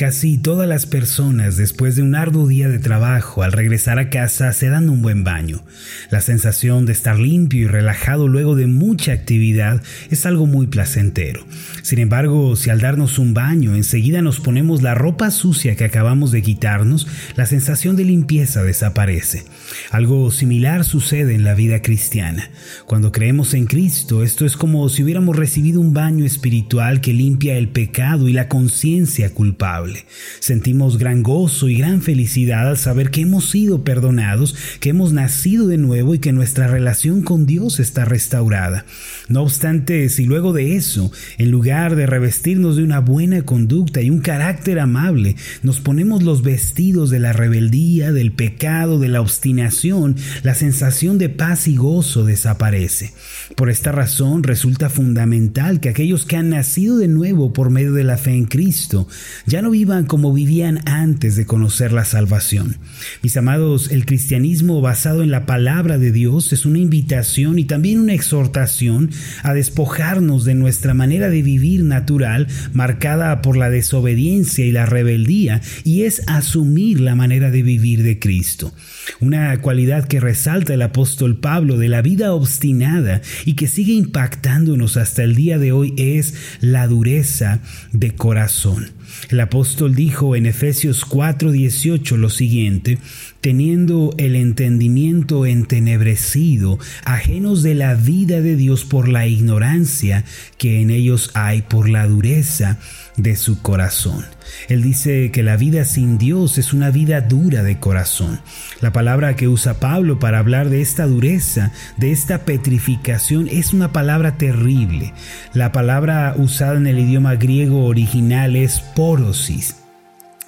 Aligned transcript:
Casi 0.00 0.38
todas 0.38 0.66
las 0.66 0.86
personas 0.86 1.58
después 1.58 1.94
de 1.94 2.00
un 2.00 2.14
arduo 2.14 2.48
día 2.48 2.70
de 2.70 2.78
trabajo 2.78 3.42
al 3.42 3.52
regresar 3.52 3.98
a 3.98 4.08
casa 4.08 4.50
se 4.54 4.70
dan 4.70 4.88
un 4.88 5.02
buen 5.02 5.24
baño. 5.24 5.62
La 6.10 6.22
sensación 6.22 6.86
de 6.86 6.92
estar 6.92 7.18
limpio 7.18 7.60
y 7.60 7.66
relajado 7.66 8.26
luego 8.26 8.56
de 8.56 8.66
mucha 8.66 9.12
actividad 9.12 9.82
es 10.08 10.24
algo 10.24 10.46
muy 10.46 10.68
placentero. 10.68 11.44
Sin 11.82 11.98
embargo, 11.98 12.56
si 12.56 12.70
al 12.70 12.80
darnos 12.80 13.18
un 13.18 13.34
baño 13.34 13.74
enseguida 13.74 14.22
nos 14.22 14.40
ponemos 14.40 14.80
la 14.80 14.94
ropa 14.94 15.30
sucia 15.30 15.76
que 15.76 15.84
acabamos 15.84 16.32
de 16.32 16.40
quitarnos, 16.40 17.06
la 17.36 17.44
sensación 17.44 17.94
de 17.94 18.04
limpieza 18.04 18.62
desaparece. 18.62 19.44
Algo 19.90 20.30
similar 20.30 20.84
sucede 20.84 21.34
en 21.34 21.44
la 21.44 21.52
vida 21.52 21.82
cristiana. 21.82 22.48
Cuando 22.86 23.12
creemos 23.12 23.52
en 23.52 23.66
Cristo, 23.66 24.22
esto 24.22 24.46
es 24.46 24.56
como 24.56 24.88
si 24.88 25.02
hubiéramos 25.02 25.36
recibido 25.36 25.78
un 25.78 25.92
baño 25.92 26.24
espiritual 26.24 27.02
que 27.02 27.12
limpia 27.12 27.58
el 27.58 27.68
pecado 27.68 28.28
y 28.28 28.32
la 28.32 28.48
conciencia 28.48 29.28
culpable. 29.34 29.89
Sentimos 30.38 30.98
gran 30.98 31.22
gozo 31.22 31.68
y 31.68 31.76
gran 31.76 32.02
felicidad 32.02 32.68
al 32.68 32.78
saber 32.78 33.10
que 33.10 33.22
hemos 33.22 33.50
sido 33.50 33.84
perdonados, 33.84 34.56
que 34.80 34.90
hemos 34.90 35.12
nacido 35.12 35.66
de 35.66 35.78
nuevo 35.78 36.14
y 36.14 36.18
que 36.18 36.32
nuestra 36.32 36.68
relación 36.68 37.22
con 37.22 37.46
Dios 37.46 37.80
está 37.80 38.04
restaurada. 38.04 38.84
No 39.28 39.42
obstante, 39.42 40.08
si 40.08 40.24
luego 40.24 40.52
de 40.52 40.76
eso, 40.76 41.12
en 41.38 41.50
lugar 41.50 41.96
de 41.96 42.06
revestirnos 42.06 42.76
de 42.76 42.84
una 42.84 43.00
buena 43.00 43.42
conducta 43.42 44.02
y 44.02 44.10
un 44.10 44.20
carácter 44.20 44.78
amable, 44.78 45.36
nos 45.62 45.80
ponemos 45.80 46.22
los 46.22 46.42
vestidos 46.42 47.10
de 47.10 47.20
la 47.20 47.32
rebeldía, 47.32 48.12
del 48.12 48.32
pecado, 48.32 48.98
de 48.98 49.08
la 49.08 49.20
obstinación, 49.20 50.16
la 50.42 50.54
sensación 50.54 51.18
de 51.18 51.28
paz 51.28 51.68
y 51.68 51.76
gozo 51.76 52.24
desaparece. 52.24 53.12
Por 53.56 53.70
esta 53.70 53.92
razón 53.92 54.42
resulta 54.42 54.88
fundamental 54.90 55.80
que 55.80 55.88
aquellos 55.88 56.24
que 56.24 56.36
han 56.36 56.50
nacido 56.50 56.98
de 56.98 57.08
nuevo 57.08 57.52
por 57.52 57.70
medio 57.70 57.92
de 57.92 58.04
la 58.04 58.16
fe 58.16 58.32
en 58.32 58.46
Cristo 58.46 59.08
ya 59.46 59.62
no 59.62 59.69
vivan 59.70 60.04
como 60.04 60.32
vivían 60.32 60.80
antes 60.86 61.36
de 61.36 61.46
conocer 61.46 61.92
la 61.92 62.04
salvación. 62.04 62.76
Mis 63.22 63.36
amados, 63.36 63.90
el 63.90 64.06
cristianismo 64.06 64.80
basado 64.80 65.22
en 65.22 65.30
la 65.30 65.46
palabra 65.46 65.98
de 65.98 66.12
Dios 66.12 66.52
es 66.52 66.66
una 66.66 66.78
invitación 66.78 67.58
y 67.58 67.64
también 67.64 68.00
una 68.00 68.14
exhortación 68.14 69.10
a 69.42 69.54
despojarnos 69.54 70.44
de 70.44 70.54
nuestra 70.54 70.94
manera 70.94 71.30
de 71.30 71.42
vivir 71.42 71.82
natural 71.84 72.46
marcada 72.72 73.42
por 73.42 73.56
la 73.56 73.70
desobediencia 73.70 74.64
y 74.64 74.72
la 74.72 74.86
rebeldía 74.86 75.60
y 75.84 76.02
es 76.02 76.22
asumir 76.26 77.00
la 77.00 77.14
manera 77.14 77.50
de 77.50 77.62
vivir 77.62 78.02
de 78.02 78.18
Cristo. 78.18 78.72
Una 79.20 79.60
cualidad 79.60 80.06
que 80.06 80.20
resalta 80.20 80.74
el 80.74 80.82
apóstol 80.82 81.38
Pablo 81.38 81.76
de 81.78 81.88
la 81.88 82.02
vida 82.02 82.32
obstinada 82.32 83.22
y 83.44 83.54
que 83.54 83.66
sigue 83.66 83.92
impactándonos 83.92 84.96
hasta 84.96 85.22
el 85.22 85.34
día 85.34 85.58
de 85.58 85.72
hoy 85.72 85.94
es 85.96 86.34
la 86.60 86.86
dureza 86.86 87.60
de 87.92 88.14
corazón. 88.14 88.99
El 89.28 89.40
apóstol 89.40 89.94
dijo 89.94 90.36
en 90.36 90.46
Efesios 90.46 91.04
4:18 91.04 92.16
lo 92.16 92.30
siguiente, 92.30 92.98
teniendo 93.40 94.14
el 94.18 94.36
entendimiento 94.36 95.46
entenebrecido, 95.46 96.78
ajenos 97.04 97.62
de 97.62 97.74
la 97.74 97.94
vida 97.94 98.40
de 98.40 98.56
Dios 98.56 98.84
por 98.84 99.08
la 99.08 99.26
ignorancia 99.26 100.24
que 100.58 100.80
en 100.80 100.90
ellos 100.90 101.30
hay 101.34 101.62
por 101.62 101.88
la 101.88 102.06
dureza 102.06 102.78
de 103.22 103.36
su 103.36 103.62
corazón. 103.62 104.24
Él 104.68 104.82
dice 104.82 105.30
que 105.30 105.42
la 105.42 105.56
vida 105.56 105.84
sin 105.84 106.18
Dios 106.18 106.58
es 106.58 106.72
una 106.72 106.90
vida 106.90 107.20
dura 107.20 107.62
de 107.62 107.78
corazón. 107.78 108.40
La 108.80 108.92
palabra 108.92 109.36
que 109.36 109.48
usa 109.48 109.80
Pablo 109.80 110.18
para 110.18 110.38
hablar 110.38 110.68
de 110.68 110.80
esta 110.80 111.06
dureza, 111.06 111.72
de 111.96 112.12
esta 112.12 112.44
petrificación, 112.44 113.48
es 113.48 113.72
una 113.72 113.92
palabra 113.92 114.36
terrible. 114.38 115.12
La 115.54 115.72
palabra 115.72 116.34
usada 116.36 116.76
en 116.76 116.86
el 116.86 116.98
idioma 116.98 117.36
griego 117.36 117.84
original 117.84 118.56
es 118.56 118.80
porosis 118.80 119.79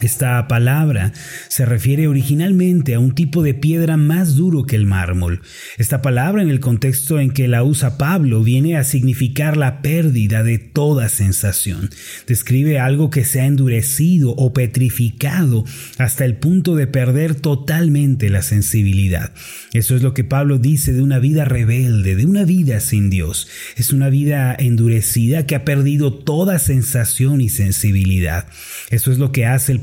esta 0.07 0.47
palabra 0.49 1.13
se 1.49 1.65
refiere 1.65 2.09
originalmente 2.09 2.95
a 2.95 2.99
un 2.99 3.15
tipo 3.15 3.43
de 3.43 3.55
piedra 3.55 3.97
más 3.97 4.37
duro 4.37 4.65
que 4.65 4.77
el 4.77 4.87
mármol. 4.87 5.43
Esta 5.79 6.03
palabra 6.03 6.43
en 6.43 6.51
el 6.51 6.61
contexto 6.61 7.21
en 7.21 7.31
que 7.31 7.49
la 7.49 7.65
usa 7.65 7.99
Pablo 7.99 8.43
viene 8.43 8.77
a 8.77 8.85
significar 8.85 9.57
la 9.57 9.83
pérdida 9.83 10.43
de 10.43 10.59
toda 10.59 11.09
sensación. 11.09 11.91
Describe 12.27 12.79
algo 12.79 13.11
que 13.11 13.25
se 13.25 13.41
ha 13.41 13.47
endurecido 13.47 14.31
o 14.31 14.53
petrificado 14.53 15.65
hasta 15.99 16.25
el 16.25 16.37
punto 16.37 16.77
de 16.77 16.87
perder 16.87 17.35
totalmente 17.35 18.31
la 18.31 18.43
sensibilidad. 18.43 19.33
Eso 19.73 19.97
es 19.97 20.03
lo 20.03 20.15
que 20.15 20.25
Pablo 20.25 20.59
dice 20.59 20.93
de 20.93 21.03
una 21.03 21.19
vida 21.19 21.45
rebelde, 21.45 22.17
de 22.17 22.27
una 22.27 22.45
vida 22.45 22.81
sin 22.81 23.11
Dios. 23.11 23.49
Es 23.77 23.93
una 23.93 24.09
vida 24.09 24.55
endurecida 24.59 25.47
que 25.47 25.55
ha 25.55 25.65
perdido 25.65 26.13
toda 26.13 26.59
sensación 26.59 27.41
y 27.41 27.49
sensibilidad. 27.49 28.47
Eso 28.91 29.13
es 29.13 29.19
lo 29.19 29.33
que 29.33 29.47
hace 29.47 29.73
el 29.73 29.81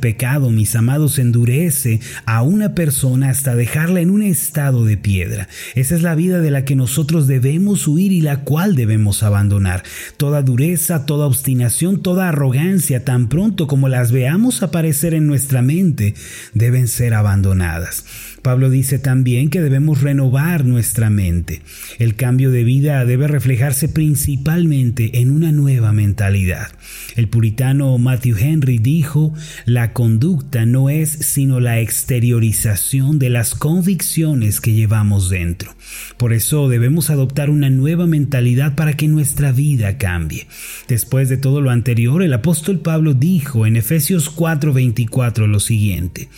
mis 0.52 0.76
amados, 0.76 1.20
endurece 1.20 2.00
a 2.26 2.42
una 2.42 2.74
persona 2.74 3.30
hasta 3.30 3.56
dejarla 3.56 4.02
en 4.02 4.10
un 4.10 4.22
estado 4.22 4.86
de 4.86 4.98
piedra. 4.98 5.48
Esa 5.76 5.96
es 5.96 6.02
la 6.02 6.16
vida 6.16 6.40
de 6.40 6.52
la 6.52 6.66
que 6.66 6.76
nosotros 6.76 7.28
debemos 7.28 7.88
huir 7.88 8.12
y 8.12 8.22
la 8.22 8.42
cual 8.42 8.76
debemos 8.76 9.24
abandonar. 9.24 9.84
Toda 10.18 10.42
dureza, 10.42 11.06
toda 11.06 11.26
obstinación, 11.26 12.02
toda 12.02 12.30
arrogancia, 12.30 13.06
tan 13.06 13.30
pronto 13.30 13.68
como 13.68 13.90
las 13.90 14.12
veamos 14.12 14.64
aparecer 14.64 15.14
en 15.14 15.28
nuestra 15.28 15.62
mente, 15.62 16.14
deben 16.54 16.88
ser 16.88 17.14
abandonadas. 17.14 18.06
Pablo 18.42 18.70
dice 18.70 19.00
también 19.00 19.50
que 19.50 19.62
debemos 19.62 20.02
renovar 20.02 20.66
nuestra 20.66 21.10
mente. 21.10 21.62
El 21.98 22.16
cambio 22.16 22.52
de 22.52 22.64
vida 22.64 23.04
debe 23.06 23.28
reflejarse 23.28 23.90
principalmente 23.90 25.20
en 25.20 25.32
una 25.32 25.52
nueva 25.52 25.92
mentalidad. 25.92 26.68
El 27.16 27.28
puritano 27.28 27.98
Matthew 27.98 28.38
Henry 28.40 28.78
dijo, 28.78 29.34
la 29.66 29.94
conducta 30.00 30.66
no 30.66 30.90
es 30.90 31.10
sino 31.10 31.60
la 31.60 31.82
exteriorización 31.82 33.20
de 33.20 33.30
las 33.30 33.54
convicciones 33.54 34.62
que 34.62 34.72
llevamos 34.72 35.30
dentro. 35.30 35.76
Por 36.16 36.32
eso 36.32 36.70
debemos 36.70 37.10
adoptar 37.10 37.50
una 37.50 37.70
nueva 37.70 38.08
mentalidad 38.08 38.76
para 38.76 38.94
que 38.94 39.10
nuestra 39.10 39.52
vida 39.52 39.98
cambie. 39.98 40.48
Después 40.88 41.28
de 41.28 41.36
todo 41.36 41.60
lo 41.60 41.70
anterior, 41.70 42.24
el 42.24 42.32
apóstol 42.32 42.80
Pablo 42.80 43.14
dijo 43.14 43.66
en 43.66 43.76
Efesios 43.76 44.34
4:24 44.34 45.48
lo 45.48 45.60
siguiente, 45.60 46.30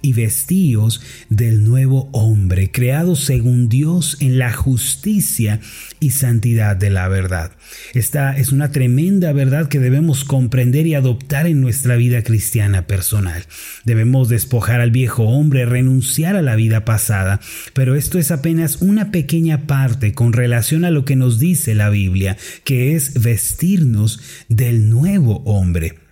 y 0.00 0.12
vestíos 0.12 1.00
del 1.28 1.64
nuevo 1.64 2.08
hombre, 2.12 2.70
creado 2.70 3.16
según 3.16 3.68
Dios 3.68 4.16
en 4.20 4.38
la 4.38 4.52
justicia 4.52 5.60
y 6.00 6.10
santidad 6.10 6.76
de 6.76 6.90
la 6.90 7.08
verdad. 7.08 7.52
Esta 7.94 8.36
es 8.36 8.52
una 8.52 8.70
tremenda 8.70 9.32
verdad 9.32 9.68
que 9.68 9.80
debemos 9.80 10.24
comprender 10.24 10.86
y 10.86 10.94
adoptar 10.94 11.46
en 11.46 11.60
nuestra 11.60 11.96
vida 11.96 12.22
cristiana 12.22 12.86
personal. 12.86 13.44
Debemos 13.84 14.28
despojar 14.28 14.80
al 14.80 14.90
viejo 14.90 15.24
hombre, 15.24 15.66
renunciar 15.66 16.36
a 16.36 16.42
la 16.42 16.56
vida 16.56 16.84
pasada, 16.84 17.40
pero 17.72 17.94
esto 17.94 18.18
es 18.18 18.30
apenas 18.30 18.76
una 18.80 19.10
pequeña 19.10 19.66
parte 19.66 20.12
con 20.12 20.32
relación 20.32 20.84
a 20.84 20.90
lo 20.90 21.04
que 21.04 21.16
nos 21.16 21.38
dice 21.38 21.74
la 21.74 21.90
Biblia, 21.90 22.36
que 22.64 22.94
es 22.94 23.20
vestirnos 23.20 24.20
del 24.48 24.90
nuevo 24.90 25.42
hombre. 25.44 26.07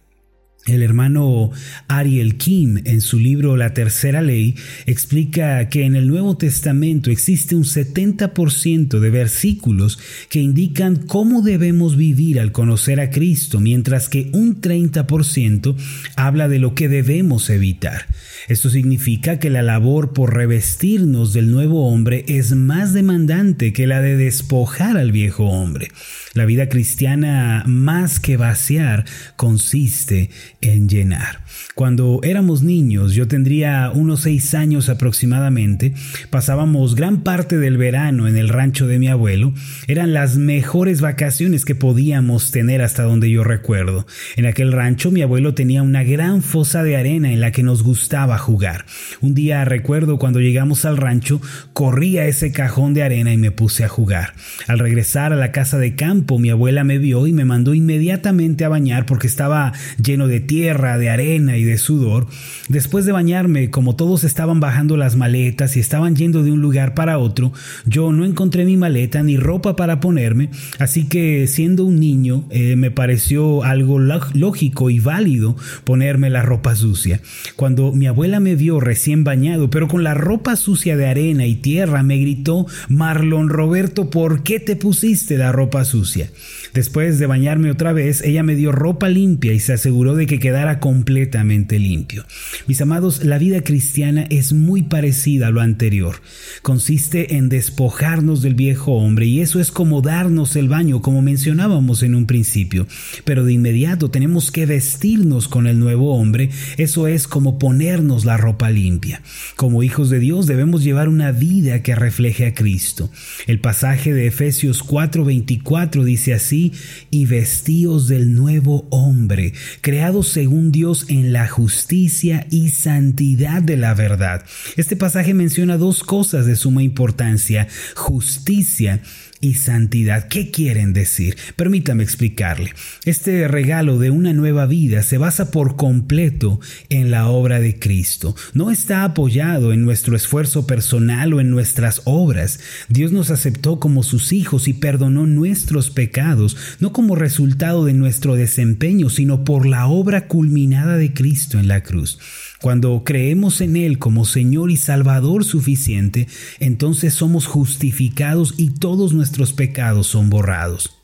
El 0.66 0.82
hermano 0.82 1.52
Ariel 1.86 2.36
Kim, 2.38 2.80
en 2.84 3.00
su 3.00 3.20
libro 3.20 3.56
La 3.56 3.72
Tercera 3.72 4.20
Ley, 4.20 4.56
explica 4.86 5.68
que 5.68 5.84
en 5.84 5.94
el 5.94 6.08
Nuevo 6.08 6.36
Testamento 6.36 7.12
existe 7.12 7.54
un 7.54 7.62
70% 7.62 8.98
de 8.98 9.10
versículos 9.10 10.00
que 10.28 10.40
indican 10.40 10.96
cómo 10.96 11.42
debemos 11.42 11.96
vivir 11.96 12.40
al 12.40 12.50
conocer 12.50 12.98
a 12.98 13.10
Cristo, 13.10 13.60
mientras 13.60 14.08
que 14.08 14.28
un 14.32 14.60
30% 14.60 15.76
habla 16.16 16.48
de 16.48 16.58
lo 16.58 16.74
que 16.74 16.88
debemos 16.88 17.48
evitar. 17.48 18.06
Esto 18.48 18.68
significa 18.68 19.38
que 19.38 19.50
la 19.50 19.62
labor 19.62 20.12
por 20.12 20.34
revestirnos 20.34 21.32
del 21.32 21.50
nuevo 21.50 21.88
hombre 21.88 22.24
es 22.26 22.56
más 22.56 22.92
demandante 22.92 23.72
que 23.72 23.86
la 23.86 24.00
de 24.00 24.16
despojar 24.16 24.96
al 24.96 25.12
viejo 25.12 25.44
hombre. 25.44 25.92
La 26.34 26.44
vida 26.44 26.68
cristiana, 26.68 27.64
más 27.66 28.20
que 28.20 28.36
vaciar, 28.36 29.04
consiste 29.36 30.30
en 30.60 30.88
llenar. 30.88 31.40
Cuando 31.74 32.20
éramos 32.22 32.62
niños, 32.62 33.12
yo 33.12 33.28
tendría 33.28 33.90
unos 33.94 34.20
seis 34.22 34.54
años 34.54 34.88
aproximadamente, 34.88 35.92
pasábamos 36.30 36.94
gran 36.94 37.22
parte 37.22 37.58
del 37.58 37.76
verano 37.76 38.28
en 38.28 38.36
el 38.36 38.48
rancho 38.48 38.86
de 38.86 38.98
mi 38.98 39.08
abuelo. 39.08 39.52
Eran 39.86 40.14
las 40.14 40.36
mejores 40.36 41.00
vacaciones 41.00 41.64
que 41.64 41.74
podíamos 41.74 42.50
tener 42.50 42.80
hasta 42.80 43.02
donde 43.02 43.30
yo 43.30 43.44
recuerdo. 43.44 44.06
En 44.36 44.46
aquel 44.46 44.72
rancho 44.72 45.10
mi 45.10 45.22
abuelo 45.22 45.54
tenía 45.54 45.82
una 45.82 46.02
gran 46.02 46.42
fosa 46.42 46.82
de 46.82 46.96
arena 46.96 47.32
en 47.32 47.40
la 47.40 47.52
que 47.52 47.62
nos 47.62 47.82
gustaba 47.82 48.38
jugar. 48.38 48.86
Un 49.20 49.34
día 49.34 49.64
recuerdo 49.64 50.18
cuando 50.18 50.40
llegamos 50.40 50.84
al 50.84 50.96
rancho, 50.96 51.40
corrí 51.74 52.18
a 52.18 52.26
ese 52.26 52.52
cajón 52.52 52.94
de 52.94 53.02
arena 53.02 53.32
y 53.32 53.36
me 53.36 53.50
puse 53.50 53.84
a 53.84 53.88
jugar. 53.88 54.32
Al 54.66 54.78
regresar 54.78 55.32
a 55.32 55.36
la 55.36 55.52
casa 55.52 55.78
de 55.78 55.94
campo, 55.94 56.38
mi 56.38 56.48
abuela 56.48 56.84
me 56.84 56.98
vio 56.98 57.26
y 57.26 57.32
me 57.32 57.44
mandó 57.44 57.74
inmediatamente 57.74 58.64
a 58.64 58.70
bañar 58.70 59.04
porque 59.04 59.26
estaba 59.26 59.72
lleno 60.02 60.26
de 60.26 60.45
tierra, 60.46 60.98
de 60.98 61.10
arena 61.10 61.56
y 61.56 61.64
de 61.64 61.78
sudor, 61.78 62.26
después 62.68 63.04
de 63.04 63.12
bañarme, 63.12 63.70
como 63.70 63.96
todos 63.96 64.24
estaban 64.24 64.60
bajando 64.60 64.96
las 64.96 65.16
maletas 65.16 65.76
y 65.76 65.80
estaban 65.80 66.16
yendo 66.16 66.42
de 66.42 66.52
un 66.52 66.60
lugar 66.60 66.94
para 66.94 67.18
otro, 67.18 67.52
yo 67.84 68.12
no 68.12 68.24
encontré 68.24 68.64
mi 68.64 68.76
maleta 68.76 69.22
ni 69.22 69.36
ropa 69.36 69.76
para 69.76 70.00
ponerme, 70.00 70.50
así 70.78 71.08
que 71.08 71.46
siendo 71.46 71.84
un 71.84 72.00
niño 72.00 72.44
eh, 72.50 72.76
me 72.76 72.90
pareció 72.90 73.64
algo 73.64 73.98
lógico 73.98 74.90
y 74.90 75.00
válido 75.00 75.56
ponerme 75.84 76.30
la 76.30 76.42
ropa 76.42 76.74
sucia. 76.74 77.20
Cuando 77.56 77.92
mi 77.92 78.06
abuela 78.06 78.40
me 78.40 78.54
vio 78.54 78.80
recién 78.80 79.24
bañado, 79.24 79.70
pero 79.70 79.88
con 79.88 80.04
la 80.04 80.14
ropa 80.14 80.56
sucia 80.56 80.96
de 80.96 81.06
arena 81.06 81.46
y 81.46 81.56
tierra, 81.56 82.02
me 82.02 82.18
gritó, 82.18 82.66
Marlon 82.88 83.48
Roberto, 83.48 84.10
¿por 84.10 84.42
qué 84.42 84.60
te 84.60 84.76
pusiste 84.76 85.38
la 85.38 85.52
ropa 85.52 85.84
sucia? 85.84 86.30
Después 86.74 87.18
de 87.18 87.26
bañarme 87.26 87.70
otra 87.70 87.92
vez, 87.92 88.22
ella 88.22 88.42
me 88.42 88.54
dio 88.54 88.72
ropa 88.72 89.08
limpia 89.08 89.52
y 89.52 89.60
se 89.60 89.72
aseguró 89.72 90.14
de 90.14 90.26
que 90.26 90.35
quedara 90.38 90.80
completamente 90.80 91.78
limpio. 91.78 92.24
Mis 92.66 92.80
amados, 92.80 93.24
la 93.24 93.38
vida 93.38 93.62
cristiana 93.62 94.26
es 94.30 94.52
muy 94.52 94.82
parecida 94.82 95.48
a 95.48 95.50
lo 95.50 95.60
anterior. 95.60 96.16
Consiste 96.62 97.36
en 97.36 97.48
despojarnos 97.48 98.42
del 98.42 98.54
viejo 98.54 98.92
hombre 98.92 99.26
y 99.26 99.40
eso 99.40 99.60
es 99.60 99.70
como 99.70 100.02
darnos 100.02 100.56
el 100.56 100.68
baño, 100.68 101.02
como 101.02 101.22
mencionábamos 101.22 102.02
en 102.02 102.14
un 102.14 102.26
principio. 102.26 102.86
Pero 103.24 103.44
de 103.44 103.52
inmediato 103.52 104.10
tenemos 104.10 104.50
que 104.50 104.66
vestirnos 104.66 105.48
con 105.48 105.66
el 105.66 105.78
nuevo 105.78 106.14
hombre, 106.16 106.50
eso 106.76 107.08
es 107.08 107.26
como 107.26 107.58
ponernos 107.58 108.24
la 108.24 108.36
ropa 108.36 108.70
limpia. 108.70 109.22
Como 109.56 109.82
hijos 109.82 110.10
de 110.10 110.18
Dios 110.18 110.46
debemos 110.46 110.84
llevar 110.84 111.08
una 111.08 111.32
vida 111.32 111.82
que 111.82 111.94
refleje 111.94 112.46
a 112.46 112.54
Cristo. 112.54 113.10
El 113.46 113.60
pasaje 113.60 114.12
de 114.12 114.26
Efesios 114.26 114.82
4:24 114.84 116.04
dice 116.04 116.34
así, 116.34 116.72
y 117.10 117.26
vestíos 117.26 118.08
del 118.08 118.34
nuevo 118.34 118.86
hombre, 118.90 119.52
creado 119.80 120.22
según 120.26 120.72
Dios 120.72 121.06
en 121.08 121.32
la 121.32 121.48
justicia 121.48 122.46
y 122.50 122.70
santidad 122.70 123.62
de 123.62 123.76
la 123.76 123.94
verdad. 123.94 124.44
Este 124.76 124.96
pasaje 124.96 125.34
menciona 125.34 125.76
dos 125.76 126.02
cosas 126.02 126.46
de 126.46 126.56
suma 126.56 126.82
importancia, 126.82 127.68
justicia 127.94 129.00
y 129.40 129.54
santidad. 129.54 130.28
¿Qué 130.28 130.50
quieren 130.50 130.92
decir? 130.92 131.36
Permítame 131.56 132.02
explicarle. 132.02 132.72
Este 133.04 133.48
regalo 133.48 133.98
de 133.98 134.10
una 134.10 134.32
nueva 134.32 134.66
vida 134.66 135.02
se 135.02 135.18
basa 135.18 135.50
por 135.50 135.76
completo 135.76 136.60
en 136.88 137.10
la 137.10 137.28
obra 137.28 137.60
de 137.60 137.78
Cristo. 137.78 138.34
No 138.54 138.70
está 138.70 139.04
apoyado 139.04 139.72
en 139.72 139.84
nuestro 139.84 140.16
esfuerzo 140.16 140.66
personal 140.66 141.34
o 141.34 141.40
en 141.40 141.50
nuestras 141.50 142.02
obras. 142.04 142.60
Dios 142.88 143.12
nos 143.12 143.30
aceptó 143.30 143.80
como 143.80 144.02
sus 144.02 144.32
hijos 144.32 144.68
y 144.68 144.72
perdonó 144.72 145.26
nuestros 145.26 145.90
pecados, 145.90 146.56
no 146.80 146.92
como 146.92 147.16
resultado 147.16 147.84
de 147.84 147.92
nuestro 147.92 148.34
desempeño, 148.34 149.10
sino 149.10 149.44
por 149.44 149.66
la 149.66 149.86
obra 149.86 150.28
culminada 150.28 150.96
de 150.96 151.12
Cristo 151.12 151.58
en 151.58 151.68
la 151.68 151.82
cruz. 151.82 152.18
Cuando 152.60 153.02
creemos 153.04 153.60
en 153.60 153.76
Él 153.76 153.98
como 153.98 154.24
Señor 154.24 154.70
y 154.70 154.76
Salvador 154.76 155.44
suficiente, 155.44 156.26
entonces 156.58 157.14
somos 157.14 157.46
justificados 157.46 158.54
y 158.56 158.70
todos 158.70 159.12
nuestros 159.12 159.52
pecados 159.52 160.06
son 160.06 160.30
borrados. 160.30 160.95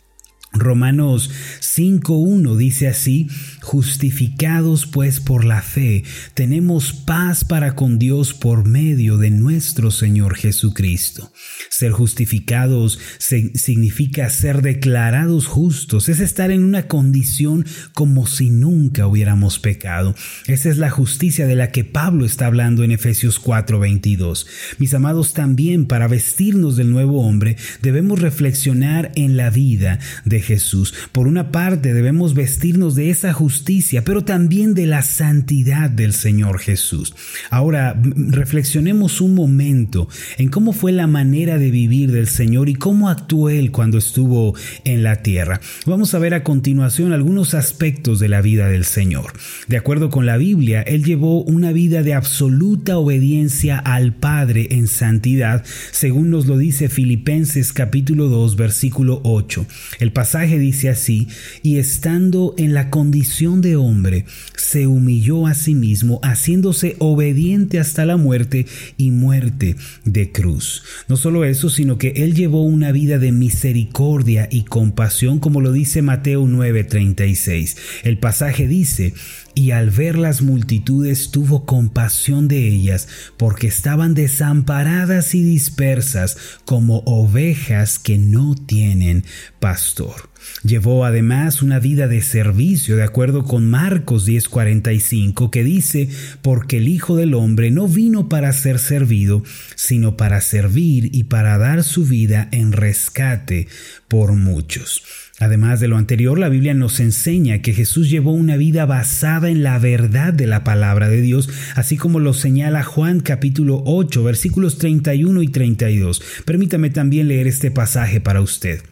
Romanos 0.52 1.30
5.1 1.60 2.56
dice 2.56 2.88
así, 2.88 3.28
justificados 3.60 4.86
pues 4.86 5.18
por 5.20 5.44
la 5.44 5.62
fe, 5.62 6.04
tenemos 6.34 6.92
paz 6.92 7.44
para 7.44 7.74
con 7.74 7.98
Dios 7.98 8.34
por 8.34 8.66
medio 8.66 9.16
de 9.16 9.30
nuestro 9.30 9.90
Señor 9.90 10.36
Jesucristo. 10.36 11.32
Ser 11.70 11.92
justificados 11.92 12.98
significa 13.18 14.28
ser 14.28 14.60
declarados 14.60 15.46
justos, 15.46 16.08
es 16.08 16.20
estar 16.20 16.50
en 16.50 16.64
una 16.64 16.86
condición 16.86 17.64
como 17.94 18.26
si 18.26 18.50
nunca 18.50 19.06
hubiéramos 19.06 19.58
pecado. 19.58 20.14
Esa 20.46 20.68
es 20.68 20.76
la 20.76 20.90
justicia 20.90 21.46
de 21.46 21.56
la 21.56 21.70
que 21.70 21.84
Pablo 21.84 22.26
está 22.26 22.46
hablando 22.46 22.84
en 22.84 22.92
Efesios 22.92 23.40
4:22. 23.40 24.46
Mis 24.78 24.92
amados, 24.92 25.32
también 25.32 25.86
para 25.86 26.08
vestirnos 26.08 26.76
del 26.76 26.90
nuevo 26.90 27.26
hombre 27.26 27.56
debemos 27.80 28.20
reflexionar 28.20 29.12
en 29.14 29.36
la 29.36 29.50
vida 29.50 29.98
de 30.24 30.41
Jesús. 30.42 30.94
Por 31.12 31.26
una 31.26 31.50
parte 31.50 31.94
debemos 31.94 32.34
vestirnos 32.34 32.94
de 32.94 33.10
esa 33.10 33.32
justicia, 33.32 34.04
pero 34.04 34.24
también 34.24 34.74
de 34.74 34.86
la 34.86 35.02
santidad 35.02 35.90
del 35.90 36.12
Señor 36.12 36.58
Jesús. 36.58 37.14
Ahora, 37.50 37.98
reflexionemos 38.02 39.20
un 39.20 39.34
momento 39.34 40.08
en 40.38 40.48
cómo 40.48 40.72
fue 40.72 40.92
la 40.92 41.06
manera 41.06 41.58
de 41.58 41.70
vivir 41.70 42.12
del 42.12 42.28
Señor 42.28 42.68
y 42.68 42.74
cómo 42.74 43.08
actuó 43.08 43.48
Él 43.48 43.70
cuando 43.70 43.98
estuvo 43.98 44.54
en 44.84 45.02
la 45.02 45.22
tierra. 45.22 45.60
Vamos 45.86 46.14
a 46.14 46.18
ver 46.18 46.34
a 46.34 46.42
continuación 46.42 47.12
algunos 47.12 47.54
aspectos 47.54 48.20
de 48.20 48.28
la 48.28 48.42
vida 48.42 48.68
del 48.68 48.84
Señor. 48.84 49.32
De 49.68 49.76
acuerdo 49.76 50.10
con 50.10 50.26
la 50.26 50.36
Biblia, 50.36 50.82
Él 50.82 51.04
llevó 51.04 51.42
una 51.42 51.72
vida 51.72 52.02
de 52.02 52.14
absoluta 52.14 52.98
obediencia 52.98 53.78
al 53.78 54.12
Padre 54.12 54.68
en 54.70 54.88
santidad, 54.88 55.64
según 55.90 56.30
nos 56.30 56.46
lo 56.46 56.58
dice 56.58 56.88
Filipenses 56.88 57.72
capítulo 57.72 58.28
2, 58.28 58.56
versículo 58.56 59.20
8. 59.24 59.66
El 59.98 60.12
pasaje 60.12 60.31
dice 60.40 60.88
así, 60.88 61.28
y 61.62 61.76
estando 61.76 62.54
en 62.56 62.74
la 62.74 62.90
condición 62.90 63.60
de 63.60 63.76
hombre, 63.76 64.24
se 64.56 64.86
humilló 64.86 65.46
a 65.46 65.54
sí 65.54 65.74
mismo, 65.74 66.20
haciéndose 66.22 66.96
obediente 66.98 67.78
hasta 67.78 68.06
la 68.06 68.16
muerte 68.16 68.66
y 68.96 69.10
muerte 69.10 69.76
de 70.04 70.32
cruz. 70.32 70.82
No 71.08 71.16
solo 71.16 71.44
eso, 71.44 71.68
sino 71.68 71.98
que 71.98 72.14
él 72.16 72.34
llevó 72.34 72.62
una 72.62 72.92
vida 72.92 73.18
de 73.18 73.32
misericordia 73.32 74.48
y 74.50 74.64
compasión, 74.64 75.38
como 75.38 75.60
lo 75.60 75.72
dice 75.72 76.02
Mateo 76.02 76.46
9:36. 76.46 77.76
El 78.02 78.18
pasaje 78.18 78.66
dice, 78.66 79.12
y 79.54 79.70
al 79.70 79.90
ver 79.90 80.16
las 80.16 80.42
multitudes 80.42 81.30
tuvo 81.30 81.64
compasión 81.66 82.48
de 82.48 82.68
ellas, 82.68 83.08
porque 83.36 83.66
estaban 83.66 84.14
desamparadas 84.14 85.34
y 85.34 85.42
dispersas 85.42 86.36
como 86.64 86.98
ovejas 87.06 87.98
que 87.98 88.18
no 88.18 88.54
tienen 88.54 89.24
pastor. 89.60 90.30
Llevó 90.64 91.04
además 91.04 91.62
una 91.62 91.78
vida 91.78 92.08
de 92.08 92.22
servicio, 92.22 92.96
de 92.96 93.04
acuerdo 93.04 93.44
con 93.44 93.68
Marcos 93.70 94.26
10:45, 94.26 95.50
que 95.50 95.62
dice, 95.62 96.08
porque 96.42 96.78
el 96.78 96.88
Hijo 96.88 97.16
del 97.16 97.34
Hombre 97.34 97.70
no 97.70 97.88
vino 97.88 98.28
para 98.28 98.52
ser 98.52 98.78
servido, 98.78 99.42
sino 99.76 100.16
para 100.16 100.40
servir 100.40 101.10
y 101.14 101.24
para 101.24 101.58
dar 101.58 101.84
su 101.84 102.04
vida 102.04 102.48
en 102.52 102.72
rescate 102.72 103.68
por 104.08 104.32
muchos. 104.32 105.02
Además 105.42 105.80
de 105.80 105.88
lo 105.88 105.96
anterior, 105.96 106.38
la 106.38 106.48
Biblia 106.48 106.72
nos 106.72 107.00
enseña 107.00 107.62
que 107.62 107.72
Jesús 107.72 108.08
llevó 108.08 108.30
una 108.30 108.56
vida 108.56 108.86
basada 108.86 109.50
en 109.50 109.64
la 109.64 109.76
verdad 109.80 110.32
de 110.32 110.46
la 110.46 110.62
palabra 110.62 111.08
de 111.08 111.20
Dios, 111.20 111.50
así 111.74 111.96
como 111.96 112.20
lo 112.20 112.32
señala 112.32 112.84
Juan 112.84 113.18
capítulo 113.18 113.82
8, 113.84 114.22
versículos 114.22 114.78
31 114.78 115.42
y 115.42 115.48
32. 115.48 116.22
Permítame 116.44 116.90
también 116.90 117.26
leer 117.26 117.48
este 117.48 117.72
pasaje 117.72 118.20
para 118.20 118.40
usted. 118.40 118.82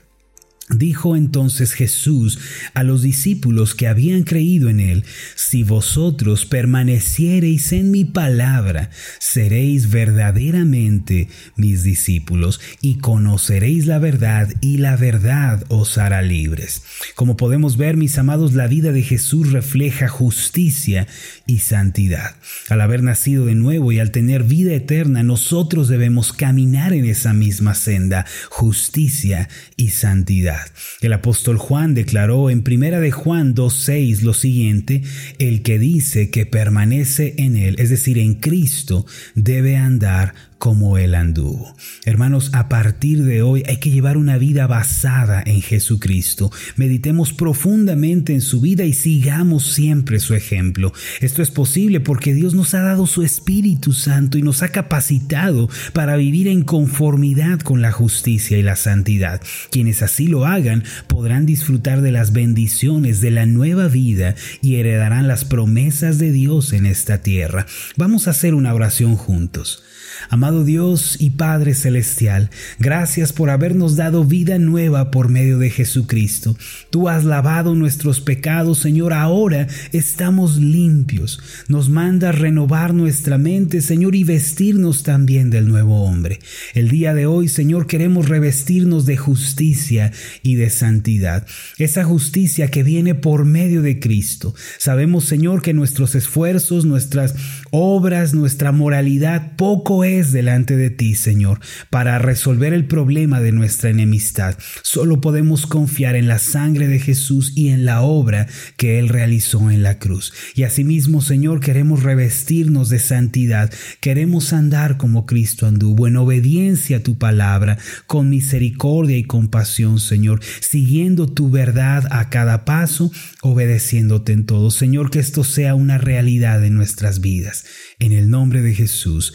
Dijo 0.74 1.16
entonces 1.16 1.72
Jesús 1.72 2.38
a 2.74 2.84
los 2.84 3.02
discípulos 3.02 3.74
que 3.74 3.88
habían 3.88 4.22
creído 4.22 4.68
en 4.68 4.78
él, 4.78 5.04
si 5.34 5.64
vosotros 5.64 6.46
permaneciereis 6.46 7.72
en 7.72 7.90
mi 7.90 8.04
palabra, 8.04 8.90
seréis 9.18 9.90
verdaderamente 9.90 11.28
mis 11.56 11.82
discípulos 11.82 12.60
y 12.80 12.98
conoceréis 12.98 13.86
la 13.86 13.98
verdad 13.98 14.48
y 14.60 14.78
la 14.78 14.96
verdad 14.96 15.64
os 15.68 15.98
hará 15.98 16.22
libres. 16.22 16.82
Como 17.16 17.36
podemos 17.36 17.76
ver, 17.76 17.96
mis 17.96 18.16
amados, 18.18 18.54
la 18.54 18.68
vida 18.68 18.92
de 18.92 19.02
Jesús 19.02 19.50
refleja 19.50 20.06
justicia 20.06 21.08
y 21.46 21.58
santidad. 21.58 22.36
Al 22.68 22.80
haber 22.80 23.02
nacido 23.02 23.46
de 23.46 23.56
nuevo 23.56 23.90
y 23.90 23.98
al 23.98 24.12
tener 24.12 24.44
vida 24.44 24.72
eterna, 24.72 25.24
nosotros 25.24 25.88
debemos 25.88 26.32
caminar 26.32 26.92
en 26.92 27.06
esa 27.06 27.32
misma 27.32 27.74
senda, 27.74 28.24
justicia 28.50 29.48
y 29.76 29.88
santidad. 29.88 30.59
El 31.00 31.12
apóstol 31.12 31.58
Juan 31.58 31.94
declaró 31.94 32.50
en 32.50 32.62
Primera 32.62 33.00
de 33.00 33.10
Juan 33.10 33.54
2:6 33.54 34.22
lo 34.22 34.34
siguiente, 34.34 35.02
el 35.38 35.62
que 35.62 35.78
dice 35.78 36.30
que 36.30 36.46
permanece 36.46 37.34
en 37.38 37.56
él, 37.56 37.76
es 37.78 37.90
decir, 37.90 38.18
en 38.18 38.34
Cristo, 38.34 39.06
debe 39.34 39.76
andar 39.76 40.34
como 40.60 40.98
Él 40.98 41.14
anduvo. 41.14 41.74
Hermanos, 42.04 42.50
a 42.52 42.68
partir 42.68 43.24
de 43.24 43.42
hoy 43.42 43.64
hay 43.66 43.78
que 43.78 43.90
llevar 43.90 44.18
una 44.18 44.36
vida 44.36 44.66
basada 44.66 45.42
en 45.44 45.62
Jesucristo. 45.62 46.52
Meditemos 46.76 47.32
profundamente 47.32 48.34
en 48.34 48.42
su 48.42 48.60
vida 48.60 48.84
y 48.84 48.92
sigamos 48.92 49.72
siempre 49.72 50.20
su 50.20 50.34
ejemplo. 50.34 50.92
Esto 51.20 51.42
es 51.42 51.50
posible 51.50 51.98
porque 51.98 52.34
Dios 52.34 52.52
nos 52.54 52.74
ha 52.74 52.82
dado 52.82 53.06
su 53.06 53.22
Espíritu 53.22 53.94
Santo 53.94 54.36
y 54.36 54.42
nos 54.42 54.62
ha 54.62 54.68
capacitado 54.68 55.70
para 55.94 56.16
vivir 56.16 56.46
en 56.46 56.62
conformidad 56.62 57.60
con 57.60 57.80
la 57.80 57.90
justicia 57.90 58.58
y 58.58 58.62
la 58.62 58.76
santidad. 58.76 59.40
Quienes 59.70 60.02
así 60.02 60.26
lo 60.26 60.44
hagan 60.44 60.84
podrán 61.08 61.46
disfrutar 61.46 62.02
de 62.02 62.12
las 62.12 62.32
bendiciones 62.34 63.22
de 63.22 63.30
la 63.30 63.46
nueva 63.46 63.88
vida 63.88 64.34
y 64.60 64.76
heredarán 64.76 65.26
las 65.26 65.46
promesas 65.46 66.18
de 66.18 66.32
Dios 66.32 66.74
en 66.74 66.84
esta 66.84 67.22
tierra. 67.22 67.64
Vamos 67.96 68.28
a 68.28 68.32
hacer 68.32 68.54
una 68.54 68.74
oración 68.74 69.16
juntos. 69.16 69.84
Amado 70.28 70.64
Dios 70.64 71.16
y 71.18 71.30
Padre 71.30 71.74
Celestial, 71.74 72.50
gracias 72.78 73.32
por 73.32 73.50
habernos 73.50 73.96
dado 73.96 74.24
vida 74.24 74.58
nueva 74.58 75.10
por 75.10 75.28
medio 75.28 75.58
de 75.58 75.70
Jesucristo. 75.70 76.56
Tú 76.90 77.08
has 77.08 77.24
lavado 77.24 77.74
nuestros 77.74 78.20
pecados, 78.20 78.78
Señor, 78.78 79.12
ahora 79.12 79.66
estamos 79.92 80.56
limpios. 80.58 81.40
Nos 81.68 81.88
mandas 81.88 82.38
renovar 82.38 82.92
nuestra 82.92 83.38
mente, 83.38 83.80
Señor, 83.80 84.14
y 84.14 84.24
vestirnos 84.24 85.02
también 85.02 85.50
del 85.50 85.68
nuevo 85.68 86.04
hombre. 86.04 86.40
El 86.74 86.90
día 86.90 87.14
de 87.14 87.26
hoy, 87.26 87.48
Señor, 87.48 87.86
queremos 87.86 88.28
revestirnos 88.28 89.06
de 89.06 89.16
justicia 89.16 90.12
y 90.42 90.56
de 90.56 90.70
santidad. 90.70 91.46
Esa 91.78 92.04
justicia 92.04 92.70
que 92.70 92.82
viene 92.82 93.14
por 93.14 93.44
medio 93.44 93.82
de 93.82 93.98
Cristo. 93.98 94.54
Sabemos, 94.78 95.24
Señor, 95.24 95.62
que 95.62 95.72
nuestros 95.72 96.14
esfuerzos, 96.14 96.84
nuestras 96.84 97.34
obras, 97.70 98.34
nuestra 98.34 98.72
moralidad, 98.72 99.52
poco 99.56 100.04
es 100.04 100.09
delante 100.10 100.76
de 100.76 100.90
ti, 100.90 101.14
Señor, 101.14 101.60
para 101.88 102.18
resolver 102.18 102.72
el 102.72 102.86
problema 102.86 103.40
de 103.40 103.52
nuestra 103.52 103.90
enemistad. 103.90 104.56
Solo 104.82 105.20
podemos 105.20 105.66
confiar 105.66 106.16
en 106.16 106.26
la 106.26 106.38
sangre 106.38 106.88
de 106.88 106.98
Jesús 106.98 107.52
y 107.54 107.68
en 107.68 107.84
la 107.84 108.02
obra 108.02 108.48
que 108.76 108.98
Él 108.98 109.08
realizó 109.08 109.70
en 109.70 109.82
la 109.82 109.98
cruz. 109.98 110.32
Y 110.54 110.64
asimismo, 110.64 111.22
Señor, 111.22 111.60
queremos 111.60 112.02
revestirnos 112.02 112.88
de 112.88 112.98
santidad. 112.98 113.72
Queremos 114.00 114.52
andar 114.52 114.96
como 114.96 115.26
Cristo 115.26 115.66
anduvo, 115.66 116.08
en 116.08 116.16
obediencia 116.16 116.98
a 116.98 117.02
tu 117.02 117.16
palabra, 117.16 117.78
con 118.06 118.28
misericordia 118.28 119.16
y 119.16 119.24
compasión, 119.24 120.00
Señor, 120.00 120.40
siguiendo 120.60 121.28
tu 121.28 121.50
verdad 121.50 122.04
a 122.10 122.30
cada 122.30 122.64
paso, 122.64 123.12
obedeciéndote 123.42 124.32
en 124.32 124.44
todo. 124.44 124.70
Señor, 124.70 125.10
que 125.10 125.20
esto 125.20 125.44
sea 125.44 125.74
una 125.74 125.98
realidad 125.98 126.64
en 126.64 126.74
nuestras 126.74 127.20
vidas. 127.20 127.64
En 127.98 128.12
el 128.12 128.28
nombre 128.28 128.60
de 128.62 128.74
Jesús. 128.74 129.34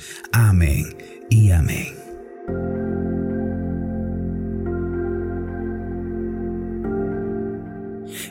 Amén 0.65 0.98
y 1.29 1.51
amén. 1.51 3.04